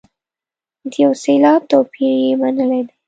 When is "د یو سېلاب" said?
0.91-1.61